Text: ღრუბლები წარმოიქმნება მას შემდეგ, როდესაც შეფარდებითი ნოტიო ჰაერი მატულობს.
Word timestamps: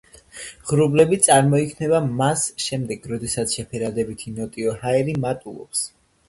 ღრუბლები 0.69 1.17
წარმოიქმნება 1.27 1.99
მას 2.21 2.45
შემდეგ, 2.69 3.05
როდესაც 3.13 3.55
შეფარდებითი 3.59 4.35
ნოტიო 4.41 4.75
ჰაერი 4.81 5.17
მატულობს. 5.29 5.85